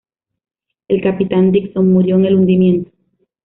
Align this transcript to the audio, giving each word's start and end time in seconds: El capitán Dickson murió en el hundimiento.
El 0.87 0.99
capitán 1.03 1.51
Dickson 1.51 1.93
murió 1.93 2.15
en 2.15 2.25
el 2.25 2.35
hundimiento. 2.35 2.89